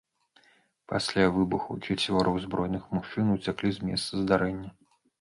Пасля 0.93 1.25
выбухаў 1.35 1.79
чацвёра 1.87 2.29
ўзброеных 2.39 2.83
мужчын 2.97 3.33
уцяклі 3.39 3.69
з 3.81 3.87
месца 3.89 4.11
здарэння. 4.27 4.69